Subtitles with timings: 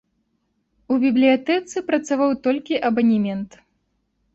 [0.95, 3.51] У бібліятэцы працаваў толькі абанемент.